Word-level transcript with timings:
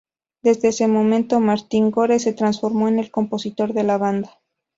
Desde 0.45 0.69
ese 0.69 0.87
momento, 0.87 1.39
Martin 1.39 1.91
Gore 1.91 2.17
se 2.17 2.33
transformó 2.33 2.87
en 2.87 2.97
el 2.97 3.11
compositor 3.11 3.71
de 3.73 3.83
la 3.83 3.99
banda. 3.99 4.39